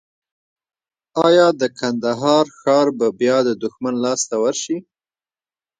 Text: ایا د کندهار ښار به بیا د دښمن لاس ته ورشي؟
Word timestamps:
ایا 1.25 1.47
د 1.61 1.63
کندهار 1.79 2.45
ښار 2.59 2.87
به 2.97 3.07
بیا 3.19 3.37
د 3.47 3.49
دښمن 3.63 3.95
لاس 4.03 4.21
ته 4.29 4.35
ورشي؟ 4.43 4.77